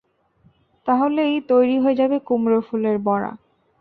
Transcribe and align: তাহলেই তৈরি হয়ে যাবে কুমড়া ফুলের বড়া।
তাহলেই 0.87 1.33
তৈরি 1.49 1.75
হয়ে 1.79 1.95
যাবে 1.95 2.17
কুমড়া 2.19 2.59
ফুলের 2.61 2.97
বড়া। 2.99 3.31